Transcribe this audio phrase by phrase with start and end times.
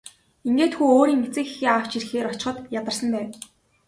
[0.47, 3.29] Ингээд хүү өөрийн эцэг эхээ авч ирэхээр очиход ядарсан байв.